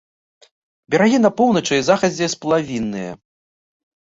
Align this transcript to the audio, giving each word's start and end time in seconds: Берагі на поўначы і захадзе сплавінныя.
Берагі 0.95 1.19
на 1.27 1.31
поўначы 1.41 1.73
і 1.81 1.85
захадзе 1.91 2.31
сплавінныя. 2.35 3.11